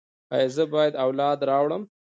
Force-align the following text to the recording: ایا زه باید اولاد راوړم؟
ایا 0.35 0.49
زه 0.55 0.63
باید 0.73 0.93
اولاد 1.05 1.39
راوړم؟ 1.49 1.83